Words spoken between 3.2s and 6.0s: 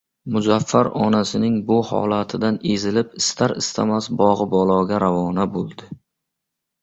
istar-istamas Bog‘ibologa ravona bo‘ldi.